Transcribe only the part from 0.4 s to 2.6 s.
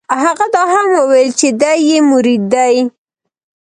دا هم وویل چې دی یې مرید